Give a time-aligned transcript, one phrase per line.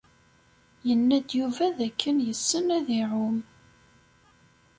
[0.87, 3.37] Yenna-d Yuba dakken yessen ad iɛum.